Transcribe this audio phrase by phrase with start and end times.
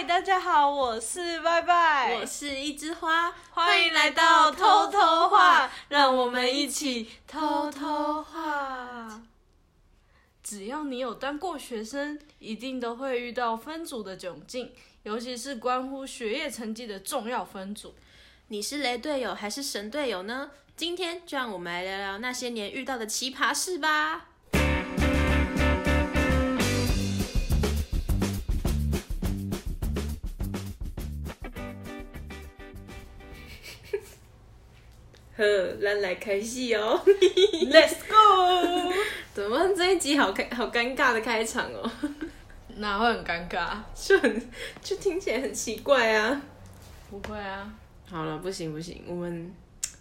[0.00, 9.20] 嗨，大家好，我是拜拜，我是一枝花，欢迎来到偷偷话，让我们一起偷偷话。
[10.42, 14.72] 只要你有当过学生，一定都会遇到分组的窘境，
[15.02, 17.94] 尤其是关乎学业成绩的重要分组。
[18.48, 20.50] 你是雷队友还是神队友呢？
[20.74, 24.29] 今天就让我们来聊聊那些年遇到的奇葩事吧。
[35.40, 38.92] 呵，咱来开戏哦，Let's go！
[39.32, 41.90] 怎么这一集好开好尴尬的开场哦？
[42.76, 43.78] 哪会很尴尬？
[43.94, 44.50] 就很
[44.82, 46.42] 就听起来很奇怪啊！
[47.08, 47.72] 不会啊。
[48.06, 49.50] 好了，不行不行，我们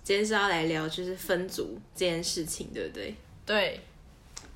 [0.04, 3.16] 今天是要来聊就是分组这件事情，对不对？
[3.46, 3.80] 对。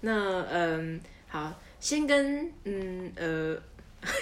[0.02, 3.58] 那嗯，好，先跟嗯呃，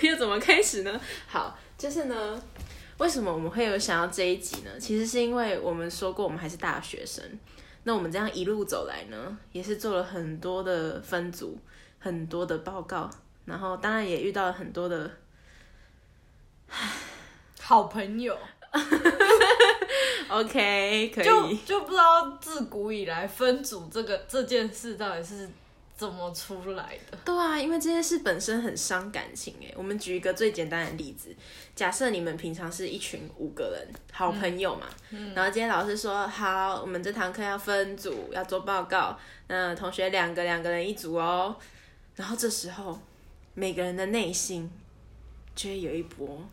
[0.03, 1.01] 要怎么开始呢？
[1.25, 2.43] 好，就是呢。
[3.01, 4.69] 为什么我们会有想要这一集呢？
[4.79, 7.25] 其实是因为我们说过我们还是大学生，
[7.81, 11.57] 那我们这样一路走来呢，也是做了很多的分组，
[11.97, 13.09] 很多的报告，
[13.45, 15.09] 然后当然也遇到了很多的
[17.59, 18.37] 好朋友。
[20.29, 21.25] OK，可以。
[21.25, 25.49] 就就不知道自古以来分组这个这件事到底是。
[26.01, 27.17] 怎么出来的？
[27.23, 29.71] 对啊，因为这件事本身很伤感情哎。
[29.75, 31.29] 我们举一个最简单的例子，
[31.75, 34.87] 假设你们平常是一群五个人好朋友嘛，
[35.35, 41.55] 然后今天老师说好，我们这堂课要分组，要做报告，那同学两个两个人一组哦。
[42.15, 42.99] 然后这时候
[43.53, 44.67] 每个人的内心
[45.53, 46.43] 就会有一波，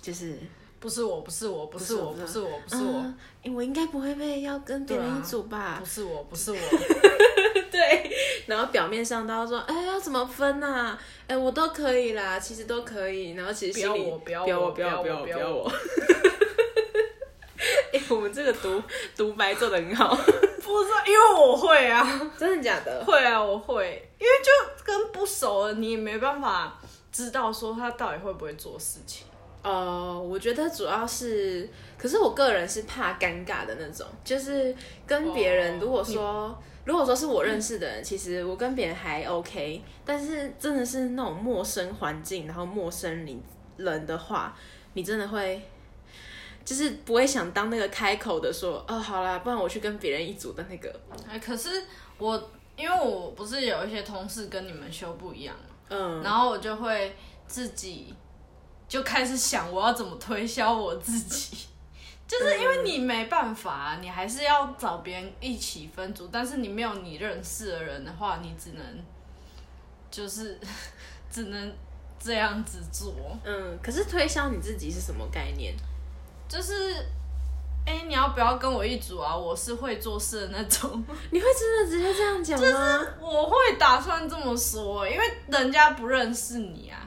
[0.00, 0.38] 就是
[0.80, 3.14] 不是我，不是我，不是我，不是我，不是我，
[3.54, 5.76] 我应该不会被要跟别人一组吧？
[5.80, 6.58] 不是我，不是我。
[7.78, 8.10] 对，
[8.46, 10.98] 然后表面上都要说，哎，要怎么分呐？
[11.26, 13.32] 哎，我都可以啦，其实都可以。
[13.32, 15.70] 然后其实心里不要我，不要我，不要我，不要我。
[17.92, 18.82] 哎，我们这个独
[19.14, 20.08] 独白做的很好。
[20.16, 22.32] 不是，因为我会啊。
[22.38, 23.04] 真的假的？
[23.04, 24.08] 会啊，我会。
[24.18, 26.78] 因为就跟不熟了你也没办法
[27.12, 29.26] 知道说他到底会不会做事情。
[29.62, 31.68] 呃，我觉得主要是，
[31.98, 34.74] 可是我个人是怕尴尬的那种，就是
[35.06, 36.56] 跟别人如果说。
[36.86, 43.26] 如果说是我认识的人，其实我跟别人还 OK，但是真的是那种陌生环境，然后陌生
[43.76, 44.56] 人的话，
[44.94, 45.60] 你真的会，
[46.64, 50.94] 就是不会想当那个开口的说，哦，好啦，不然我去跟别人一组的那个。
[51.28, 51.82] 哎，可是
[52.18, 55.56] 我因为我不是有一些同事跟你们修不一样
[55.88, 57.16] 嗯，然后我就会
[57.48, 58.14] 自己
[58.86, 61.66] 就开始想我要怎么推销我自己。
[62.28, 68.84] 就是因为你没办法，你还是要找别人一起分组，但是你没有你认识的人的话，你只能
[70.10, 70.58] 就是
[71.30, 71.72] 只能
[72.18, 73.14] 这样子做。
[73.44, 75.74] 嗯，可是推销你自己是什么概念？
[76.48, 76.94] 就是，
[77.84, 79.36] 哎，你要不要跟我一组啊？
[79.36, 80.90] 我是会做事的那种。
[81.30, 82.66] 你会真的直接这样讲吗？
[82.66, 87.05] 就是我会打算这么说，因为人家不认识你啊。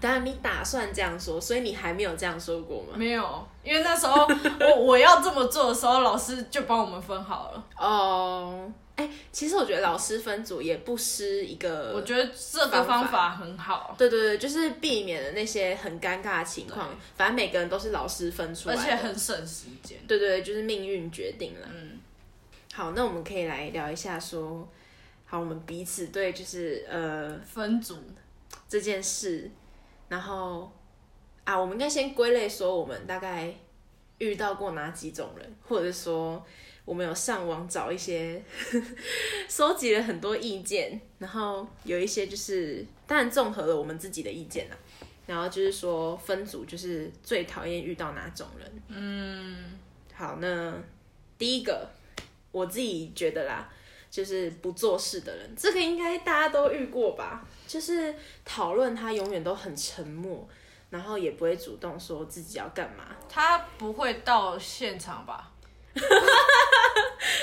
[0.00, 2.90] 当然，你打算这样说，所以你还没有这样说过吗？
[2.96, 4.26] 没有，因为那时候
[4.60, 7.66] 我我要这么做的时候，老师就帮我们分好了。
[7.78, 13.94] 哦，哎，其实我觉得老师分组也不失一个，我觉得这个方法很好。
[13.96, 16.88] 对对对，就是避免了那些很尴尬的情况。
[17.16, 19.98] 反正每个人都是老师分出来，而且很省时间。
[20.06, 21.68] 对对对，就是命运决定了。
[21.72, 21.98] 嗯，
[22.72, 24.68] 好，那我们可以来聊一下，说
[25.24, 27.96] 好，我们彼此对就是呃分组
[28.68, 29.50] 这件事。
[30.08, 30.72] 然后
[31.44, 33.54] 啊，我们应该先归类说，我们大概
[34.18, 36.44] 遇到过哪几种人，或者说
[36.84, 38.42] 我们有上网找一些，
[39.48, 44.76] 收集了很多意见，然后有一些就是当然综合了我们自己的意见啦。
[45.26, 48.72] 然后就是说分组就是最讨厌遇到哪种人。
[48.86, 49.76] 嗯，
[50.14, 50.72] 好，那
[51.36, 51.90] 第一个
[52.52, 53.68] 我自己觉得啦，
[54.16, 57.44] 就是不做事的人，这个应该大家都遇过吧。
[57.66, 58.14] 就是
[58.46, 60.48] 讨论，他永远都很沉默，
[60.88, 63.14] 然后也不会主动说自己要干嘛。
[63.28, 65.52] 他不会到现场吧？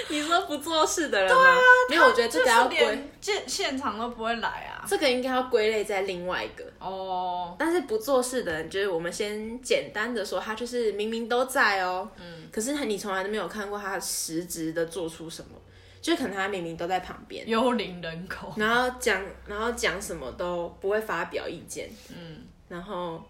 [0.09, 1.43] 你说不做事的人吗？
[1.43, 1.59] 对啊，
[1.91, 4.83] 没有，我觉得这个要归现现场都不会来啊。
[4.87, 7.55] 这个应该要归类在另外一个哦。
[7.59, 15.49] 但是不做事的人，就是我们先简单的说，他就是明明都在哦，嗯，可是你从来都没有看过他实质的做出什么。
[16.03, 23.23] 就可能他明明都在旁边，幽灵人口，然后讲，然后讲什么都不会发表意见，嗯，然后，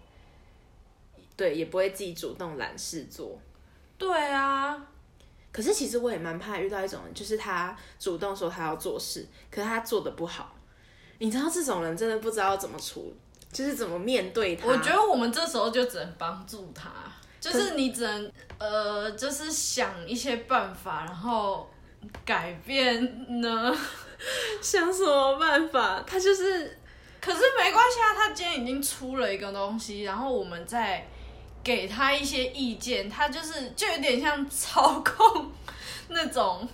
[1.36, 3.38] 对，也不会自己主动揽事做，
[3.96, 4.76] 对啊，
[5.52, 10.56] 可是其实我也蛮怕遇到一种，就是他主动说他要做事，可是他做的不好，
[11.18, 13.14] 你知道这种人真的不知道怎么处
[13.52, 14.66] 就是怎么面对他。
[14.66, 16.90] 我觉得我们这时候就只能帮助他，
[17.40, 21.70] 就是你只能呃，就是想一些办法，然后
[22.24, 23.76] 改变呢。
[24.62, 26.02] 想什么办法？
[26.06, 26.78] 他就是，
[27.20, 31.06] 可是没关系啊，他今天已经出了一个东西，然后我们再
[31.62, 35.50] 给他一些意见，他就是就有点像操控
[36.08, 36.68] 那种。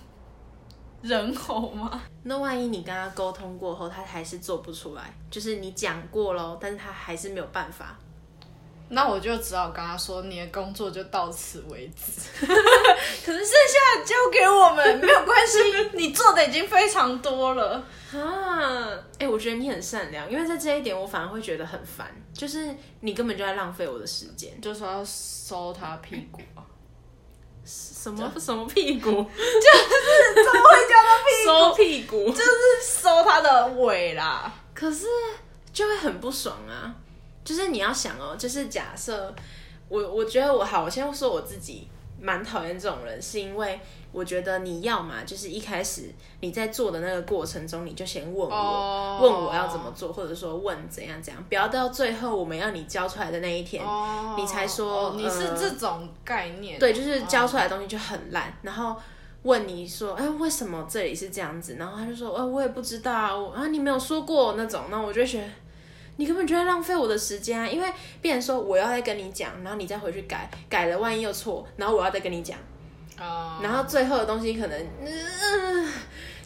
[1.01, 1.99] 人口吗？
[2.21, 7.97] 那万一你跟他沟通过后，他还是做不出来，就是你讲过咯，但是他还是没有办法，
[8.93, 15.57] 那我就只好跟他说，你的工作就到此为止， 可是剩下交给我们没有关系，
[15.93, 17.83] 你做的已经非常多了
[18.13, 18.91] 啊！
[19.17, 26.59] 哎，我觉得你很善良，因为在这一点我反而会觉得很烦，就是你根本就在浪费我的时间，就说要收他屁股啊。
[27.63, 29.09] 什么什么屁股？
[29.11, 31.47] 就是怎么会叫他屁股？
[31.47, 32.51] 收屁股，就是
[32.83, 34.51] 收他的尾啦。
[34.73, 35.05] 可是
[35.71, 36.93] 就会很不爽啊！
[37.43, 39.33] 就是你要想哦，就是假设
[39.89, 41.87] 我我觉得我好，我先说我自己
[42.19, 43.79] 蛮讨厌这种人，是因为。
[44.13, 53.81] 我觉得你要嘛，就是一开始你在做的那个过程中，你就先问我，问我要怎么做，或者说问怎样怎样，不要到最后我们要你交出来的那一天，
[54.35, 56.77] 你才说你是这种概念。
[56.77, 58.97] 对，就是交出来的东西就很烂，然后
[59.43, 61.77] 问你说，哎，为什么这里是这样子？
[61.79, 65.47] 然后他就说，呃，我也不知道啊，你没有说过那种，那我就觉得
[66.17, 67.91] 你根本就在浪费我的时间啊，因为
[68.21, 72.57] 别人说我要再跟你讲，然后你再回去改，改了万一又错，然后我要再跟你讲。
[73.61, 74.87] 然后最后的东西可能，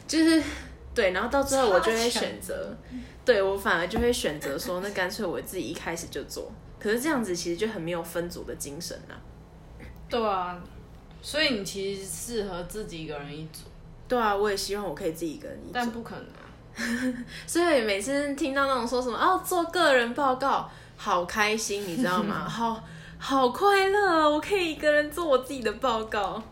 [0.06, 0.42] 就是
[0.94, 2.76] 对，然后到最后我就会选择，
[3.24, 6.52] 对我反而就会选择说，那干脆我自己一开始就做。
[6.78, 9.16] 可是这样子其实就很没有分组的精神啊。
[10.10, 10.62] 对啊，
[11.22, 13.62] 所以你其实适合自己一个人一组。
[14.06, 16.45] 对啊，我也希望我可以自己一个人一组，但不可能啊。
[17.46, 22.44] 所以每次听到那种说什么哦，做个人报告好开心，你知道吗？
[22.48, 22.82] 好
[23.18, 26.42] 好快乐，我可以一个人做我自己的报告。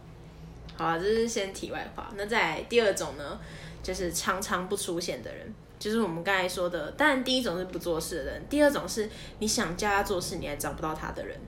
[0.76, 2.10] 好啊，这是先题外话。
[2.16, 3.38] 那再第二种呢，
[3.82, 6.90] 就是常常不出现的人，就是我们刚才说的。
[6.92, 11.38] 当然，第一种是不做事的人，第二种是你想叫他做事，你还找不到他的人，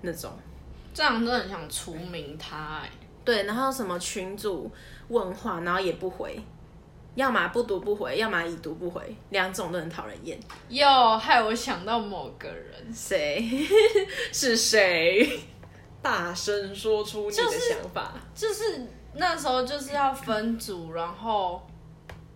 [0.00, 0.32] 那种。
[0.92, 2.90] 这样真的很想除名他哎。
[3.24, 4.70] 对，然后什么群主
[5.08, 6.40] 问话，然后也不回，
[7.16, 10.38] 要么不读不回，要么已读不回，两种都很讨人厌。
[10.68, 13.66] 又，害我想到某个人，谁？
[14.32, 15.40] 是谁？
[16.00, 21.66] 大声说出你的想法，就是那时候就是要分组，然后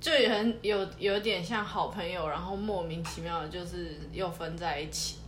[0.00, 5.18] 就也很有有点像好朋友，然后莫名其妙的就是又分在一起，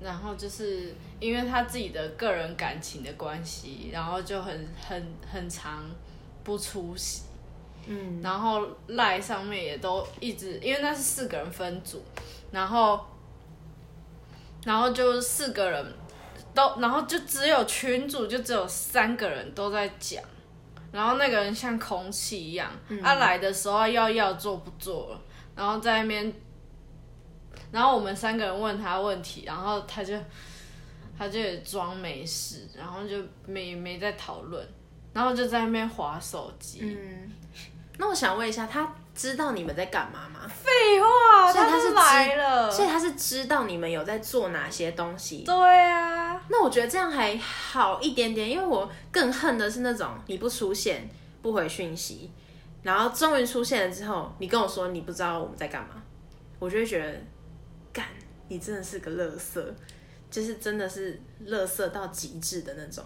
[0.00, 5.84] 然后就是因为他自己的个人感情的关系，然后就很很很长
[6.44, 7.22] 不出席，
[7.86, 12.02] 嗯，然后赖上面也都一直，因为那是四个人分组，
[12.50, 13.04] 然后
[14.64, 15.94] 然后就四个人。
[16.52, 20.20] 都，然后就只有群主，就只有三个人都在讲，
[20.90, 22.68] 然后那个人像空气一样，
[23.00, 25.20] 他来的时候要要做不做了，
[25.54, 26.34] 然后在那边，
[27.70, 30.18] 然后我们三个人问他问题，然后他就
[31.16, 34.66] 他就也装没事，然后就没没在讨论，
[35.12, 36.80] 然后就在那边划手机。
[36.82, 37.32] 嗯，
[38.00, 38.92] 那我想问一下他。
[39.12, 40.48] 知道你们在干嘛吗？
[40.48, 45.42] 废话，所以他是来了，所以他是知道你们有在做哪些东西。
[45.44, 51.06] 对啊，那我觉得这样还好一点点，因为我更恨的是那种你不出现、
[51.42, 52.30] 不回讯息，
[52.82, 56.00] 然后终于出现了之后，你跟我说你不知道我们在干嘛，
[56.58, 57.20] 我就会觉得，
[57.92, 58.06] 干，
[58.48, 59.74] 你真的是个乐色，
[60.30, 63.04] 就是真的是乐色到极致的那种。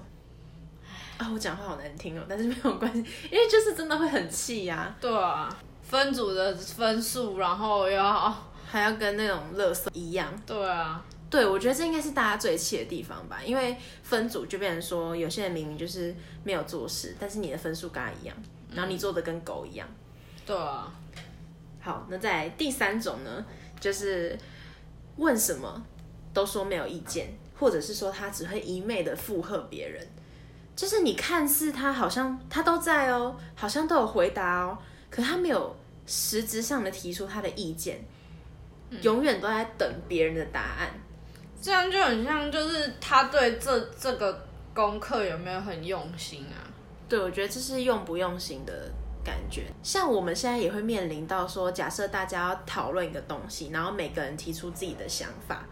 [1.19, 2.99] 啊，我讲话好难听哦，但是没有关系，
[3.31, 4.95] 因为就是真的会很气呀。
[5.01, 5.49] 对啊。
[5.83, 8.35] 分组的分数，然后要
[8.67, 10.27] 还要跟那种乐色一样。
[10.47, 13.39] 对啊，对，我觉得这应该是大家最气的地方吧。
[13.45, 18.35] 因为分组就变成说，有些人明明就是没有做事，但是你的分数跟他一样，
[18.73, 19.87] 然后你做的跟狗一样。
[20.47, 20.91] 对啊。
[21.81, 23.45] 好，那在第三种呢，
[23.79, 24.37] 就是
[25.17, 25.81] 问什么
[26.33, 27.29] 都说没有意见，
[27.59, 30.05] 或者是说他只会一昧的附和别人，
[30.77, 34.77] 就是你看似他好像他都在哦，好像都有回答哦。
[35.11, 35.77] 可他没有
[36.07, 38.05] 实质上的提出他的意见，
[39.03, 40.91] 永远都在等别人的答案，
[41.63, 46.67] 这样就很像，就是他对这这个功课有没有很用心啊？
[47.09, 48.91] 对，我觉得这是用不用心的
[49.25, 49.67] 感觉。
[49.85, 55.65] 像我们现在也会面临到说，假设大家要讨论一个东西，然后每个人提出自己的想法，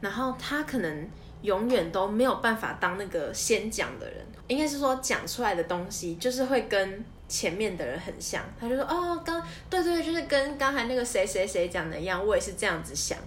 [0.00, 1.10] 然后他可能
[1.46, 7.04] 永远都没有办法当那个先讲的人，应该是说讲出来的东西就是会跟。
[7.28, 13.18] 前面的人很像，他就说：“哦，刚对对，就是跟刚才那个谁谁谁讲的一样，我也是这样子想。”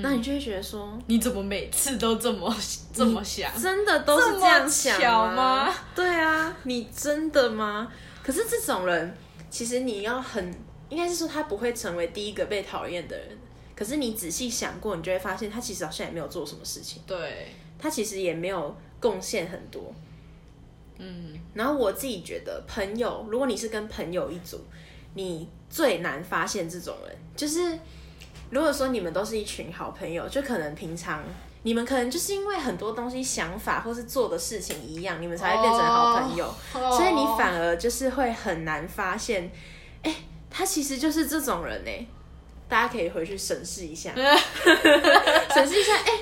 [0.00, 2.56] 那你就会觉得说，你怎么每次都这么
[2.92, 3.50] 这么想？
[3.60, 5.74] 真的都是这样想吗？
[5.96, 7.90] 对啊，你真的吗？
[8.22, 9.16] 可是这种人，
[9.50, 10.54] 其实你要很，
[10.88, 13.36] 应该是说他不会成为第一个被讨厌的人。
[13.74, 17.02] 可是你仔细想过，你就会发现他其实好像也没有做什么事情。
[17.04, 19.92] 对，他其实也没有贡献很多。
[20.98, 24.60] 嗯，然后我自己觉得，朋友，如果你是跟朋友一组，
[25.14, 27.78] 你最难发现这种人，就是
[28.50, 31.24] 如果说你们都是一群好朋友，就可能平常
[31.62, 39.50] 你们可能就是因为很多东西、想法或是做的事情一样，你们才会变成好朋友，所以你反而就是会很难发现，
[40.02, 40.14] 哎，
[40.50, 41.90] 他其实就是这种人呢。
[42.68, 46.12] 大家可以回去审视一下， 审视一下，哎，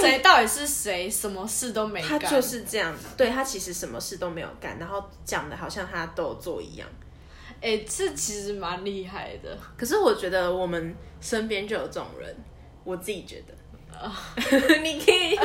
[0.00, 1.08] 谁到底是谁？
[1.10, 3.06] 什么事都没干，他就是这样子。
[3.16, 6.88] 对他其实什么事都没有干，然后讲的好像他都有做一样。
[7.60, 9.56] 哎，这其实蛮厉害的。
[9.76, 12.36] 可是我觉得我们身边就有这种人，
[12.84, 13.54] 我自己觉得。
[14.82, 15.38] 你可以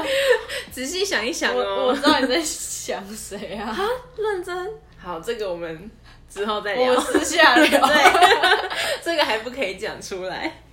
[0.72, 1.88] 仔细想一想哦。
[1.88, 3.70] 我知道你在想谁啊？
[3.70, 4.74] 啊，认真。
[4.98, 5.92] 好，这个我们。
[6.28, 7.70] 之后再聊，我私下聊。
[7.88, 8.70] 对，
[9.02, 10.65] 这个还不可以讲出来。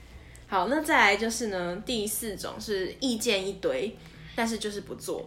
[0.52, 3.96] 好，那再来就是呢，第四种是意见一堆，
[4.36, 5.26] 但是就是不做，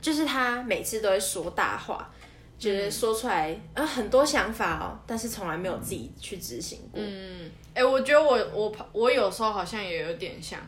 [0.00, 2.12] 就是他每次都会说大话，
[2.58, 7.00] 就是说出来呃很多想法哦，但是从来没有自己去执行过。
[7.00, 10.58] 嗯，哎，我觉得我我我有时候好像也有点像，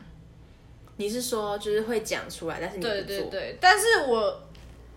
[0.95, 2.95] 你是说就是会讲出来，但是你不做？
[2.95, 4.43] 对对对，但是我。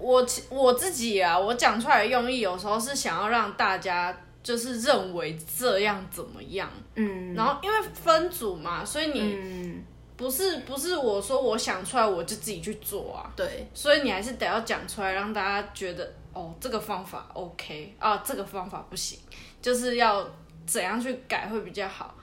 [0.02, 9.82] 我我自己啊，我讲出来的用意有时候是想要让大家就是认为这样怎么样，嗯，然后因为分组嘛，所以你
[10.16, 19.18] 不是不是我说我想出来我就自己去做啊，对，所以你还是得要讲出来，让大家觉得哦这个方法 OK 啊，这个方法不行，
[19.62, 20.28] 就是要
[20.66, 22.14] 怎样去改会比较好，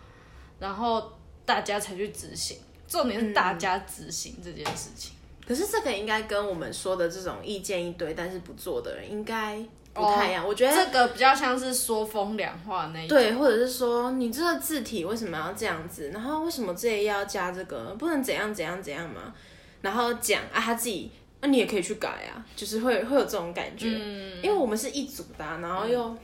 [0.59, 1.12] 然后
[1.45, 2.57] 大家才去执行，
[2.88, 5.13] 重点是大家执行这件事情。
[5.47, 9.57] 可是这个应该跟我们说的这种意见一堆但是不做的人应该
[9.98, 10.48] 不太一样。
[10.48, 16.10] 我觉得这个比较像是说风凉话那一对，或者是说你这个字体为什么要这样子？
[16.13, 17.96] 然后为什么这里要加这个？
[18.00, 19.34] 不能怎样怎样怎样吗？
[19.82, 21.12] 然后讲啊，他自己
[21.42, 23.88] 那你也可以去改啊，就是会会有这种感觉。
[23.89, 26.16] 嗯，因为我们是一组的，然后又。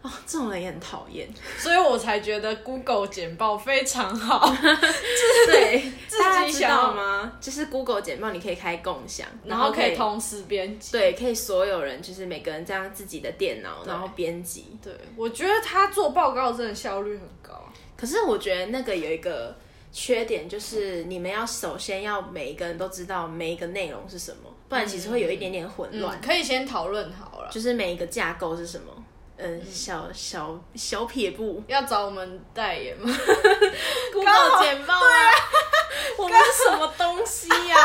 [0.00, 1.28] 哦，这种人也很讨厌，
[1.58, 4.48] 所以我才觉得 Google 简报非常好。
[5.46, 7.32] 对， 大家知道吗？
[7.40, 10.92] 就是 Google 简报，你可以开共享，然后可以同时编辑。
[10.92, 14.66] 对，可以所有人，就是每个人这样自己的电脑，然后编辑。
[14.80, 17.60] 对，我觉得他做报告真的效率很高。
[17.96, 19.56] 可是我觉得那个有一个
[19.92, 26.20] 缺点，就是你们要首先要每一个人都知道每一个内容是什么，不然其实会有一点点混乱。
[26.20, 28.92] 可以先讨论好了，就是每一个架构是什么。
[29.38, 33.08] 嗯，小小小撇步要找我们代言吗？
[34.12, 35.30] Google 简报啊，
[36.18, 37.76] 我们是什么东西呀？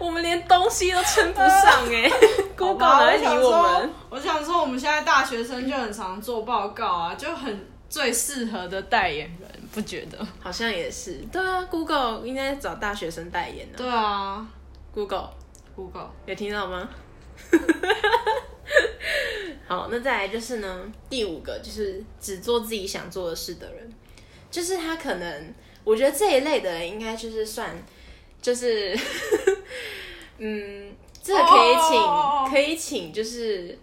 [0.00, 2.10] 我们连东西都称不上哎。
[2.58, 3.90] Google 来理我们？
[4.10, 10.18] 我想说，我们现在大学生就很常做报告啊，就很最适合的代言人，不觉得？
[10.40, 11.14] 好像也是。
[11.30, 13.78] 对啊，Google 应该找大学生代言的。
[13.78, 14.44] 对啊
[14.92, 16.88] ，Google，Google 有听到吗？
[19.70, 23.88] 好，那再来就是呢，第五个就是只做自己想做的事的人，
[24.50, 27.80] 就是他可能，我觉得这一类的人应该就是算，
[28.42, 28.98] 就是，
[30.38, 33.78] 嗯，这可以请，可以请，就是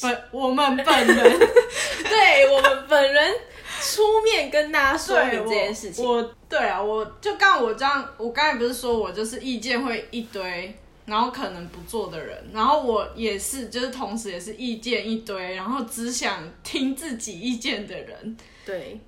[0.00, 1.16] 本我们本人，
[2.08, 3.34] 对我们本人
[3.80, 6.06] 出面跟大家说明这件事情。
[6.06, 10.72] 我，对啊，我就刚我这样，我刚才不是说我就是意见会一堆。
[11.10, 18.36] 然后可能不做的人，然后我也是，就是同时也是意见一堆，然后只想听自己意见的人。
[18.64, 19.00] 对，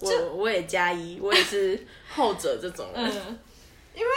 [0.00, 3.04] 我我也加一，我也是后者这种人。
[3.06, 3.38] 嗯，
[3.94, 4.10] 因为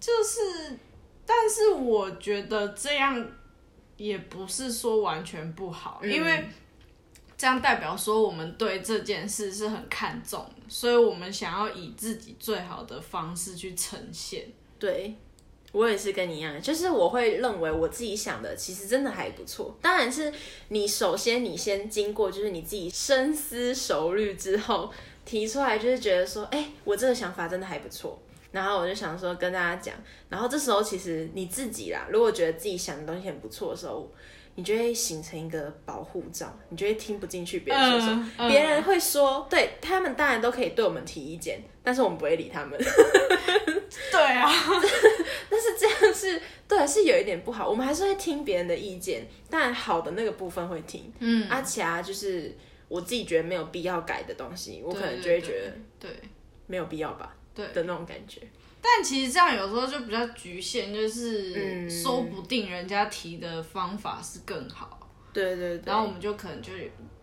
[0.00, 0.78] 就是，
[1.26, 3.22] 但是我觉得这样
[3.98, 6.46] 也不是说完全不好，因为
[7.36, 14.50] 这样代表说我们对这件事是很看重，所以我们想要以自己最好的方式去呈现。
[14.78, 15.14] 对。
[15.72, 19.76] 我也是跟你一样，就是我会认为我自己想的其实真的还不错。
[19.82, 20.32] 当然是
[20.68, 24.92] 你首先你先经过，就是你自己深思熟虑之后
[25.24, 28.18] 提出来，就是觉得说，哎，我这个想法真的还不错。
[28.52, 29.94] 然后我就想说跟大家讲，
[30.28, 34.10] 然后这时候其实你自己啦，如果觉得自己想的东西很不错的时候。
[34.54, 38.48] 你就会形成一个保护罩，你就会听不进去别人说什么。
[38.48, 42.78] 别人会说，对他们当然都可以对我们提意见，但是我们不会理他们。
[44.10, 44.48] 对啊，
[45.50, 47.68] 但是这样是对，是有一点不好。
[47.68, 51.12] 我们还是会听别人的意见，但好的那个部分会听。
[51.18, 52.54] 嗯，阿奇啊，就是
[52.88, 56.10] 我自己觉得没有必要改的东西，我可能就会觉得对
[56.66, 57.34] 没有必要吧。
[57.54, 58.40] 对的那种感觉。
[58.84, 64.98] 但其实这样有时候就比较局限，就是说不定人家提的方法是更好。
[65.32, 65.82] 对对对。
[65.86, 66.72] 然后我们就可能就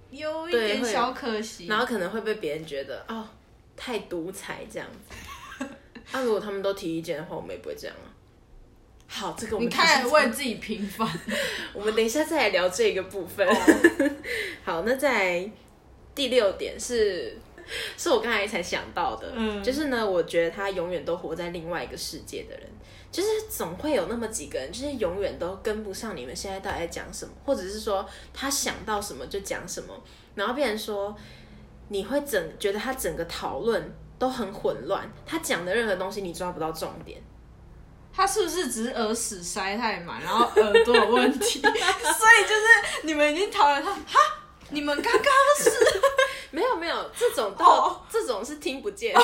[0.10, 3.28] 有一点小可惜，然后可能会被别人觉得哦
[3.75, 5.66] 太独裁这样子。
[6.13, 8.08] 那如果他们都提意见的话，我们也不会这样啊。
[9.06, 11.06] 好，这个我们开始为自己平反。
[11.75, 13.46] 我们等一下再来聊这个部分。
[14.63, 15.51] 好， 那在
[16.16, 17.38] 第六点是。
[17.98, 19.64] 是我刚才才想到的，嗯。
[19.64, 22.70] 就是呢，我觉得他永远都活在另外一个世界的人，
[23.12, 29.94] 就是总会有那么几个人，就是永远都跟不上你们现在到底在讲什么，或者是说他想到什么就讲什么，
[30.36, 31.16] 然后变成说
[31.90, 37.22] 你会整觉得他整个讨论都很混乱，他讲的任何东西你抓不到重点，
[38.14, 44.20] 他是不是只是耳屎塞太满，然后耳朵有问题， 所以就是你们已经讨论他，哈，
[44.70, 45.24] 你们刚刚
[45.60, 45.72] 是。
[46.51, 49.13] 没有没有，这种到这种是听不见，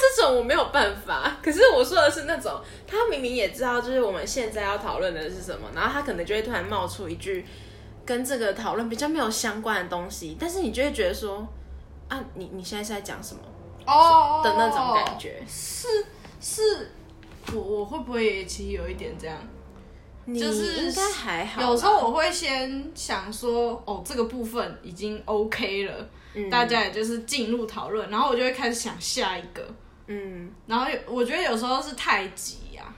[0.00, 1.36] 这种我没有办法。
[1.42, 7.46] 可是我说的是那种，他明明也知道，就是我们现在要讨论的是什么，然后他可能就会突然冒出一句
[8.04, 11.46] 跟这个讨论比较没有相关的东西，但是你就会觉得说，
[12.08, 13.40] 啊，你你现在是在讲什么？
[13.86, 15.88] 哦的那种感觉，是
[16.40, 16.90] 是，
[17.54, 19.36] 我我会不会其实有一点这样？
[20.38, 21.62] 就是应该还好。
[21.62, 26.08] 有时候我会先想说，哦，这个部分已经 OK 了，
[26.50, 29.66] 大家也就是进入讨论，然后我就会开始想下一个。
[30.06, 32.94] 嗯，然后我觉得有时候是太急呀。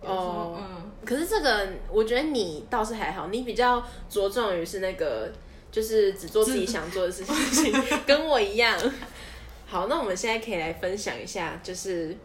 [0.00, 0.90] 哦，嗯。
[1.04, 5.30] 可是这个，我觉得你倒是还好，你比较着重于是那个，
[5.70, 7.72] 就是只做自己想做的事情，
[8.06, 8.78] 跟我一样。
[9.66, 12.16] 好，那我们现在可以来分享一下，就是。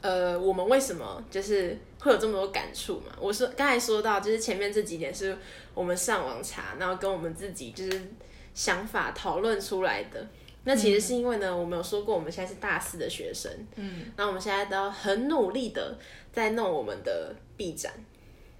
[0.00, 3.06] 呃，我们为什么就是会有这么多感触嘛？
[3.18, 5.34] 我说刚才说到，就是前面这几点是
[5.72, 8.12] 我们上网查，然后跟我们自己就是
[8.52, 10.28] 想法讨论出来的。
[10.64, 15.96] 那其实是因为呢，我们有说过，我们现在是大四的学生，嗯，那我们现在都很努力的
[16.30, 17.90] 在弄我们的 B 展，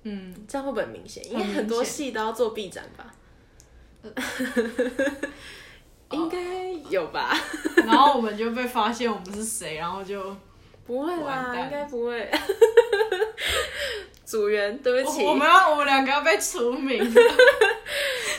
[0.04, 1.22] 嗯，这样会不会很明显？
[1.30, 3.14] 因为很多系都要做 B 展吧？
[6.12, 7.38] 应该有吧？
[7.76, 10.34] 然后我们就被发现我们是谁，然后就。
[10.86, 12.30] 不会啦，应该不会。
[14.24, 16.98] 组员，对不起，我们要我们两个要被除名，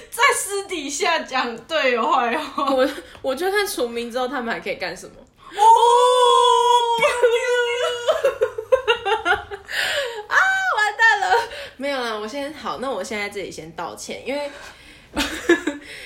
[0.09, 2.73] 在私底下讲队友坏话。
[2.73, 2.89] 我
[3.21, 5.13] 我就看除名之后，他们还可以干什么？
[5.55, 5.57] 哦，
[10.27, 10.35] 啊，
[10.77, 11.37] 完蛋了！
[11.77, 14.51] 没有了，我先好，那我现在这里先道歉，因为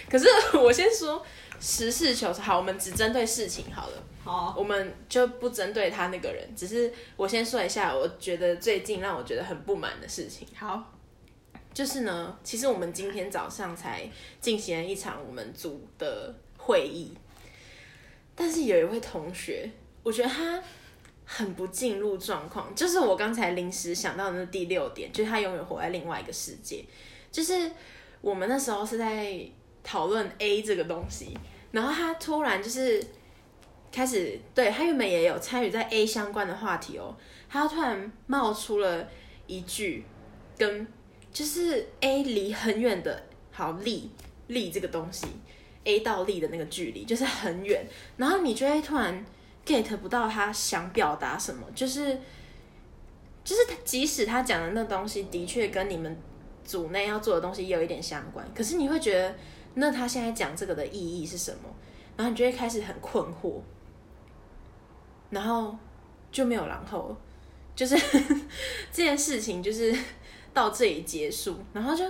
[0.10, 0.28] 可是
[0.58, 1.26] 我先说。
[1.62, 3.94] 实事求是，好，我们只针对事情好了。
[4.30, 10.48] 好，我们就不针对他那个人，只是我先说一下，我觉得最近让我觉得很不满的事情。
[10.56, 10.94] 好，
[11.74, 17.12] 就是呢，其实我们今天早上才进行了一场我们组的会议，
[18.36, 19.70] 但是有一位同学，
[20.04, 20.62] 我觉得他
[21.26, 26.86] 很不进入状况，就是我刚才临时想到的那第六点，就是他永远活在另外一个世界。
[27.32, 27.72] 就是
[28.22, 29.50] 我们那时候是在。
[29.82, 31.36] 讨论 A 这个东西，
[31.72, 33.02] 然后他突然就是
[33.92, 37.16] 开始对他原本也有参与在 A 相关的话题哦，
[37.50, 39.08] 他突然冒出了
[39.48, 40.06] 一句
[40.58, 40.88] 跟
[41.32, 44.12] 就是 A 离很远的，好力
[44.48, 45.28] 力这个东西
[45.84, 47.86] ，A 到力的那个距离就是很远，
[48.18, 49.26] 然后你就会突然
[49.66, 52.20] get 不到他想表达什么，就是
[53.44, 56.18] 就是他即使他讲的那东西的确跟你们
[56.64, 59.36] 组内要做的东西有一点相关，可是你会觉得。
[59.76, 61.70] 那他现在讲这个的意义是什么？
[62.18, 63.62] 然后你就会开始很困惑，
[65.30, 65.76] 然后
[66.32, 67.16] 就没有然后，
[67.76, 67.96] 就是
[68.92, 69.96] 这件事情就是
[70.54, 72.04] 到这里结束，然后就，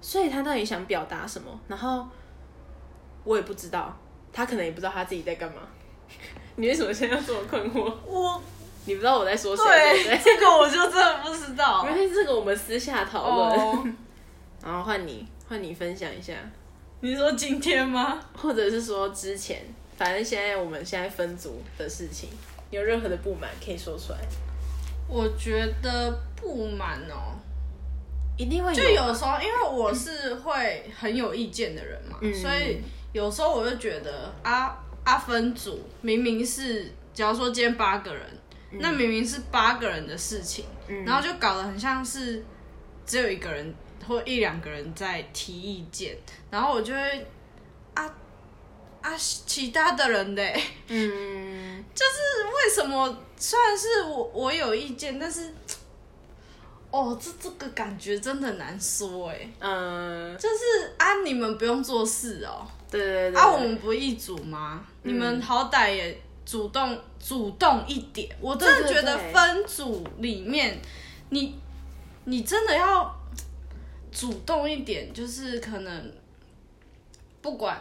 [0.00, 1.58] 所以他到底想表达什么？
[1.68, 2.06] 然后
[3.24, 3.96] 我也不知道，
[4.32, 5.62] 他可能也不知道他自己在干嘛。
[6.56, 7.92] 你为什么现在要这么困惑？
[8.04, 8.42] 我，
[8.84, 9.64] 你不知道我在说谁？
[9.64, 11.88] 对，这个我就真的不知道。
[11.88, 13.96] 因为这个我们私下讨论。
[14.62, 16.34] 然后换你，换你分享一下。
[17.00, 18.20] 你说今天吗？
[18.36, 19.62] 或者是说之前？
[19.96, 22.28] 反正现在我们现在分组的事情，
[22.70, 24.18] 有任何的不满可以说出来。
[25.08, 27.36] 我觉得不满哦，
[28.36, 28.72] 一定会。
[28.74, 32.80] 就有时候，因为我是会很有意见的人嘛，所以
[33.12, 38.22] 有时候我就觉得啊啊分组明明是，假如说今天八个人，
[38.72, 40.64] 那明明是八个人的事情，
[41.04, 42.44] 然后就搞得很像是
[43.04, 43.74] 只有一个人。
[44.08, 46.16] 或一两个人在提意见，
[46.50, 47.26] 然后我就会
[47.94, 48.12] 啊
[49.02, 50.42] 啊，其他的人的，
[50.88, 53.18] 嗯， 就是为什么？
[53.36, 55.52] 虽然是我我有意见，但是
[56.90, 59.50] 哦，这这个感觉真的难说哎。
[59.60, 62.66] 嗯，就是啊，你们不用做事哦。
[62.90, 63.40] 对对对。
[63.40, 64.84] 啊，我们不一组吗？
[65.04, 68.28] 你们好歹也主动主动一点。
[68.40, 70.78] 我真的觉得分组里面，
[71.30, 71.58] 你
[72.24, 73.18] 你真的要
[74.12, 76.12] 主动一点，就是可能
[77.40, 77.80] 不管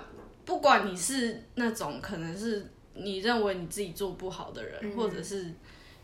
[0.49, 5.53] 不管你是那种可能是你认为你自己做不好的人，或者是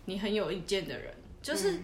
[0.05, 1.79] 你很有意见的人，就是。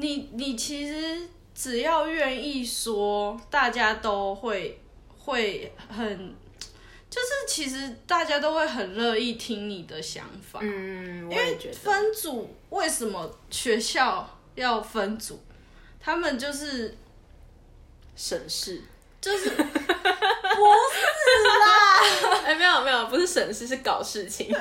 [0.00, 6.32] 你你其实只要愿意说，大家都会会很，
[7.10, 10.60] 就是其实大家都会很乐意听你的想法。
[10.62, 15.40] 嗯，因为分组为什么学校要分组？
[15.98, 16.96] 他们就是
[18.14, 18.84] 省事，
[19.20, 19.66] 就是 不是
[21.58, 22.00] 啦？
[22.44, 24.54] 哎，没有没有，不是省事，是搞事情。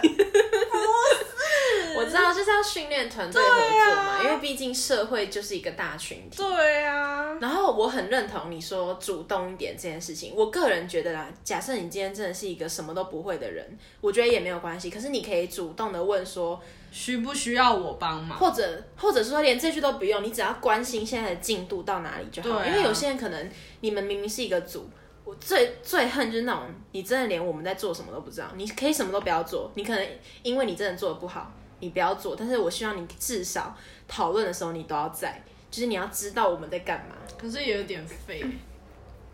[1.95, 6.37] 我知道就是要训练团队合作嘛，因为毕竟社会就是一个大群体。
[6.37, 7.35] 对啊。
[7.41, 10.33] 然后我很认同你说主动一点这件事情。
[10.35, 14.91] 我个人觉得啦，假设你今天真的是一个什么都不会的人，我觉得也没有关系。
[14.91, 18.37] 可是你可以主动的问说，需不需要我帮忙？
[18.37, 22.65] 或者或者是说连这句都不用，你只要关心现在的进度到哪里就好。
[22.65, 24.89] 因为有些人可能你们明明是一个组，
[25.23, 28.47] 我最最恨就是那种你真的连我们在做什么都不知道。
[28.55, 30.07] 你可以什么都不要做，你可能
[30.43, 31.51] 因为你真的做的不好。
[31.79, 37.15] 你不要做，但是我希望你至少讨论的时候你都要在，就是你要知道我们在干嘛。
[37.37, 38.43] 可是也有点废。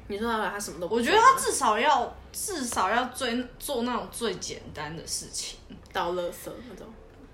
[0.10, 5.58] 你说他他什么都，我觉得他至少要至少要最做那种最简单的事情，
[5.94, 6.86] 倒垃圾那种。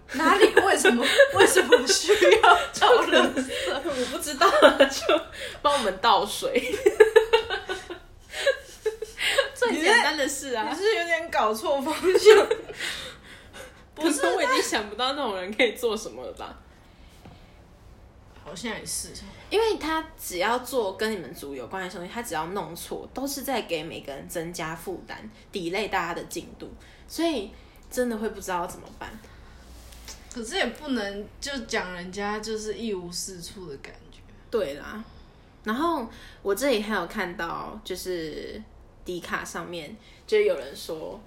[0.17, 0.53] 哪里？
[0.55, 1.05] 为什么？
[1.35, 3.45] 为什么需要倒垃圾？
[3.67, 4.49] 我不知道，
[4.87, 5.21] 就
[5.61, 6.75] 帮我们倒水。
[9.53, 12.47] 最简单的事啊，你是有点搞错方向。
[13.93, 16.57] 不是我已经想不到那种人可以做什么了吧？
[18.43, 19.09] 好像也是，
[19.51, 26.67] 因为他只要做跟你们组有关的东西，他只要弄错，都是在给每个人增加负担，抵累大家的进度，
[27.07, 27.51] 所以
[27.91, 29.11] 真的会不知道怎么办。
[30.33, 34.19] 可是也不能就讲人家就是一无是处的感觉。
[34.51, 35.03] 对啦，
[35.63, 36.07] 然后
[36.41, 38.61] 我这里还有看到，就是
[39.03, 41.19] 迪卡上面就有人说。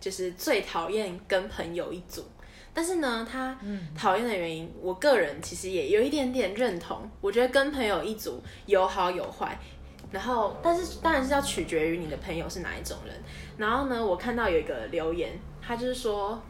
[0.00, 2.24] 就是最讨厌跟朋友一组，
[2.72, 3.58] 但是呢，他
[3.96, 7.10] 讨厌的原因，我个人其实也有一点点认同。
[7.20, 9.58] 我觉得跟朋友一组有好有坏，
[10.12, 13.14] 然后但是当然是要取决于你的朋友是哪一种人。
[13.56, 16.40] 然后呢，我看到有一个留言，他就是说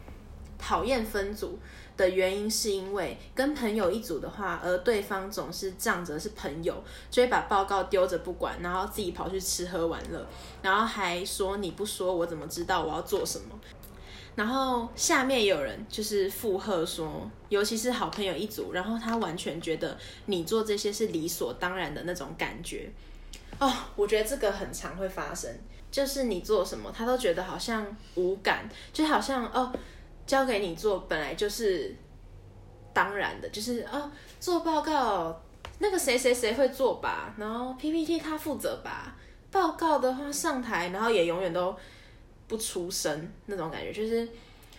[0.59, 1.57] 讨厌分组。
[1.99, 6.81] 的原因是因为跟朋友一组的话，而对方总是仗着是朋友，
[7.11, 10.25] 就会把报告丢着不管，然后自己跑去吃喝玩乐，
[10.61, 13.59] 然后还说你不说我怎么知道我要做什么？
[14.35, 22.89] 然后下面有人就是附和说，尤其是好朋友一组，然后他完全觉得你做这些是理所当然的那种感觉。
[23.59, 25.53] 哦，我觉得这个很常会发生，
[25.91, 27.85] 就是你做什么，他都觉得好像
[28.15, 29.73] 无感，就好像哦。
[30.29, 31.95] 交给你做本来就是
[32.93, 35.41] 当然的，就是哦，做报告
[35.79, 39.15] 那个谁谁谁会做吧，然后 PPT 他负责吧。
[39.49, 41.75] 报告的话上台，然后也永远都
[42.47, 44.29] 不出声那种感觉，就是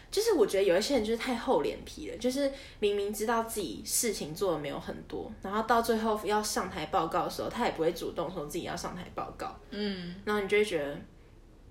[0.09, 9.53] 就是我觉得有一些人就是太厚脸皮了，就是明明知道自己事情做的没有很多，然后到最后要上台报告的时候，他也不会主动说自己要上台报告。
[9.71, 10.97] 嗯，然后你就会觉得，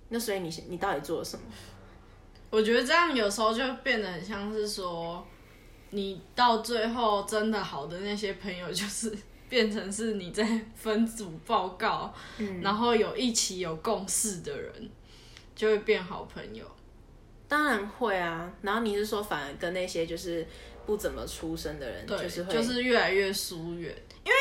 [0.10, 1.46] 那所以你你到底做了什么？
[2.52, 5.24] 我觉得这样有时候就变得很像是说，
[5.92, 9.16] 你到最后真的好的那些朋友，就是
[9.48, 10.44] 变成是你在
[10.76, 12.12] 分组报告，
[12.62, 14.90] 然后有一起有共识的人，
[15.56, 16.66] 就会变好朋友。
[17.48, 20.48] 当然会啊，然后你是说反而跟那些就是
[20.86, 24.38] 不怎么出声的人，就是就是越来越疏远，因为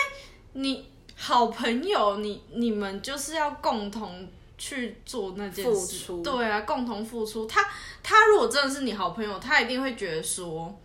[0.52, 4.26] 你好朋友，你你们就是要共同。
[4.58, 7.46] 去做那件事，对啊，共同付出。
[7.46, 7.64] 他
[8.02, 10.76] 他如果真的是你好朋友，他一定会觉得说，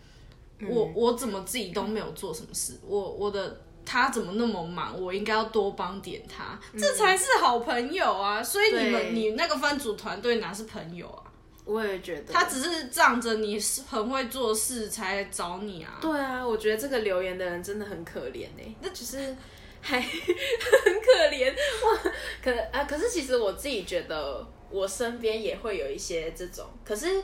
[0.69, 8.43] 我我怎么自己都没有做什么事，我我的他怎么那么忙，我应该要多帮点他，这才是好朋友啊。
[8.43, 11.23] 所以你们你那个分组团队哪是朋友啊？
[11.65, 15.97] 我也觉得，他只是仗着你是很会做事才找你啊。
[15.99, 19.35] 对啊，我觉得这个留言的人真的很可怜哎，那只是。
[19.83, 20.09] 还 很
[21.01, 27.21] 可怜哇，可啊，可是其实我自己觉得，我身边也会有一些这种，可是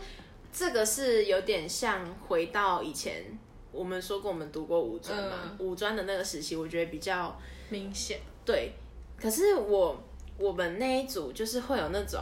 [0.51, 3.23] 这个是有点像回到以前，
[3.71, 8.19] 我们说过我们读过五专嘛，五专的那个时期，我觉得比较明显。
[8.45, 8.73] 对，
[9.17, 10.03] 可是我
[10.37, 12.21] 我们那一组就是会有那种，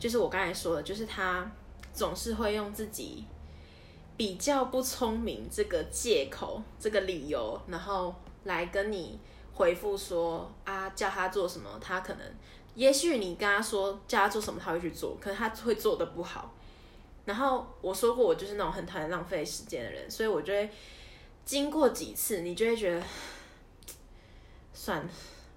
[0.00, 1.52] 就是我刚才说的，就是他
[1.92, 3.24] 总是会用自己
[4.16, 8.14] 比较不聪明这个借口、这个理由，然后。
[8.46, 9.18] 来跟你
[9.56, 12.20] 回复说啊，叫他做什么，他可能，
[12.74, 16.52] 也许你跟他说叫他做什么，他会去做，可是他会做的不好。
[17.24, 20.70] 然后我说过，我就是那种很讨厌浪费时间的人，所以我就会
[21.46, 23.02] 经过几次，你就会觉得，
[24.74, 25.08] 算了，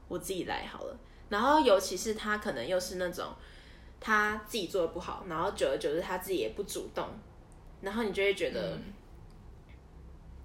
[0.08, 0.98] 我自己来好了。
[1.28, 3.28] 然后尤其是他可能又是那种
[4.00, 7.06] 他自己做的不好，然后久而久之他自己也不主动，
[7.82, 8.80] 然后你就会觉得，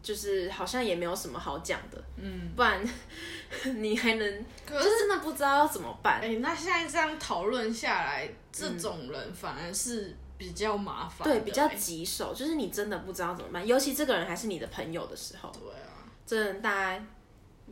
[0.04, 2.80] 就是好像也没有什么好讲的，嗯，不然
[3.74, 6.20] 你还能，就是真的不知道要怎么办。
[6.20, 10.14] 哎，那现在这样讨论下来，这种人反而是。
[10.36, 15.50] 比较麻烦，对，比较棘手，就是你真的不知道怎么办，尤其这个人还是你的朋友的时候。
[15.52, 17.06] 对啊，真的，大家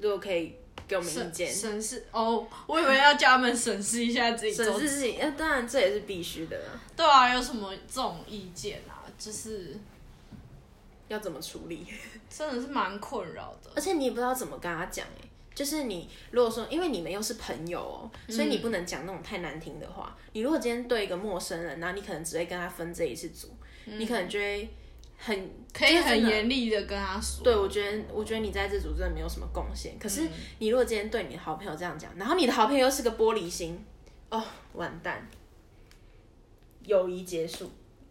[0.00, 0.54] 如果可以
[0.86, 6.56] 给我们意见，审视哦，我以为要叫他们审视一下自己，审视自己，那当然这也是必须的。
[6.96, 9.02] 对啊，有什么这种意见啊？
[9.18, 9.76] 就是
[11.08, 11.84] 要怎么处理，
[12.34, 15.28] 真的是蛮困扰的，而且你也不知道怎么跟他讲哎。
[15.54, 20.16] 就是你如果说，因为你们又是朋友哦，所以你不能讲那种太难听的话。
[20.32, 23.48] 你如果今天对一个陌生人，然后你可能只会跟他分这一次组，
[23.84, 24.66] 你可能就会
[25.18, 27.44] 很可以很严厉的跟他说。
[27.44, 29.98] 对，我觉得我觉得你在这组真的没有什么贡献。
[29.98, 30.26] 可是
[30.58, 33.84] 你如果今天对你的好朋友这样讲，然后你的好朋友又是个玻璃心，
[34.30, 34.42] 哦，
[34.72, 35.28] 完蛋，
[36.86, 37.70] 友谊结束。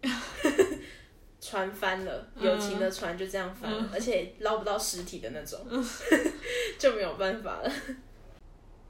[1.52, 5.60] 船翻了，友情的船就这样翻了，而且捞不到尸体的那种，
[6.80, 7.70] 就没有办法了。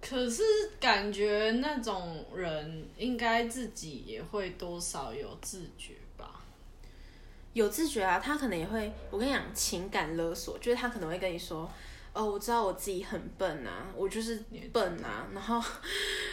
[0.01, 0.45] 可是
[0.79, 6.41] 感觉那种人应该自己也会多少有自觉吧？
[7.53, 8.93] 有自觉啊，他可能也会。
[9.11, 11.69] 我跟你讲，情感勒索，就是他可能会跟你说
[12.15, 14.41] ：“哦，我知道我自己很笨啊，我就是
[14.73, 15.61] 笨啊。”然后，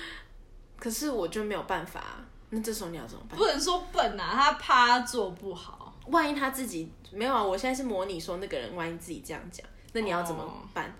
[0.78, 2.24] 可是我就没有办法。
[2.52, 3.38] 那这时候你要怎么办？
[3.38, 5.79] 不能说笨啊，他怕做不好。
[6.12, 7.44] 万一他自己没有啊？
[7.44, 10.44] 我现在是模拟说那个人，万一自己这样讲，那你要怎么
[10.74, 10.94] 办？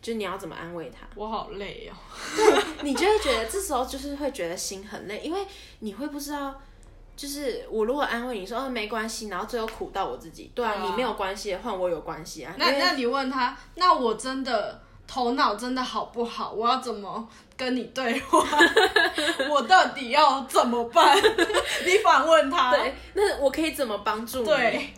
[0.00, 1.06] 就你要怎么安慰他？
[1.14, 1.96] 我好累哦。
[2.36, 5.46] 对，你就会觉得这时候就是会觉得心很累，因为
[5.78, 6.54] 你会不知道，
[7.16, 10.50] 就是我如果安慰你说哦没关系，然后最后苦到我自己。
[10.54, 12.54] 对啊，你没有关系，换我有关系啊。
[12.58, 16.52] 那那你问他，那我真的头脑真的好不好？
[16.52, 17.28] 我要怎么？
[17.56, 18.44] 跟你对话，
[19.48, 21.16] 我到底要怎么办？
[21.86, 24.44] 你反问他，对，那我可以怎么帮助你？
[24.46, 24.90] 对。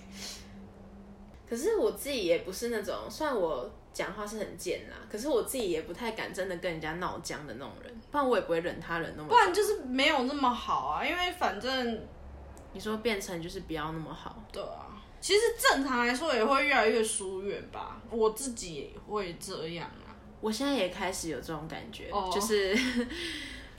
[1.48, 9.28] 可是我自己也不是那种，虽然我讲话是很贱啦，可是我自己也不太敢真的跟人家闹僵的那种人，不然我也不会忍他人那么。
[9.28, 12.00] 不然就是没有那么好啊，因为反正
[12.72, 14.42] 你说变成就是不要那么好。
[14.50, 20.16] 对啊，其实正常来说也会越来越疏远吧，我自己也会这样啊。
[20.40, 22.76] 我现在也开始有这种感觉，就是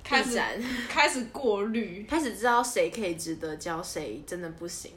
[0.08, 0.42] 开始
[0.88, 4.92] 开始过滤，开始知道谁可以值得交，谁真的不行。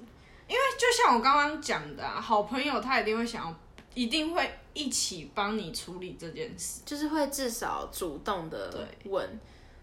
[0.46, 3.54] 因为就像我刚刚讲的，好朋友他一定会想要，
[3.94, 9.28] 一定会一起帮你处理这件事，就是会至少主动的问。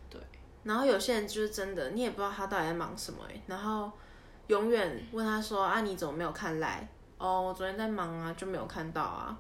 [0.10, 0.20] 对。
[0.63, 3.92] 然后有些人就是真的，你也不知道他到底在忙什么，然后
[4.48, 6.88] 永远问他说：“啊，你怎么没有看来？”
[7.18, 9.38] 哦，我昨天在忙啊，就没有看到啊。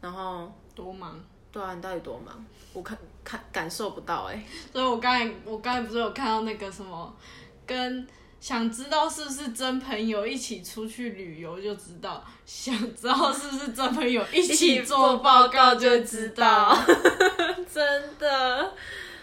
[0.00, 1.20] 然后多忙。
[1.52, 2.44] 对啊，你到底多忙？
[2.72, 4.44] 我看看感受不到哎。
[4.72, 7.12] 所以我刚才我刚才不是有看到那个什么，
[7.66, 8.06] 跟
[8.40, 16.76] 想知道是不是真朋友一起出去旅游就知道，想知道是不是真朋友一起做报告就知道。
[17.72, 18.72] 真的，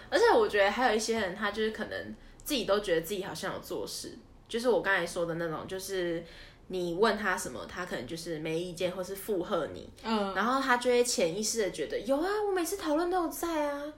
[0.10, 4.18] 而且我觉得还有一些人，他就是可能自己都觉得自己好像有做事，
[4.50, 6.26] 就是我刚才说的那种，就是。
[6.70, 13.94] 你问他什么，他可能就是没意见，或是附和你，嗯，然后他就会潜意识的觉得有啊，我每次讨论都有在啊，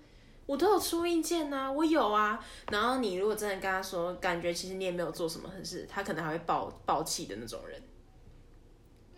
[0.46, 2.40] 我都有出意见啊，我有啊。
[2.72, 7.82] 然后你如果真的跟他说，感觉其实你也没有做什么事，他可能还会爆爆气的那种人，